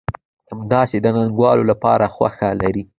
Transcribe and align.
همداسې 0.51 0.97
د 1.01 1.05
ننګولو 1.15 1.63
لپاره 1.71 2.05
خوښه 2.15 2.49
لرئ. 2.61 2.83